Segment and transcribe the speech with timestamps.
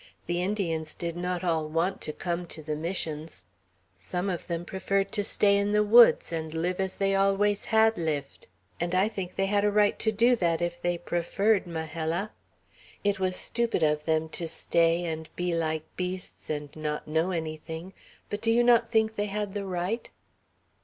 [0.25, 3.43] The Indians did not all want to come to the Missions;
[3.99, 7.99] some of them preferred to stay in the woods, and live as they always had
[7.99, 8.47] lived;
[8.79, 12.31] and I think they had a right to do that if they preferred, Majella.
[13.03, 17.93] It was stupid of them to stay and be like beasts, and not know anything;
[18.31, 20.09] but do you not think they had the right?"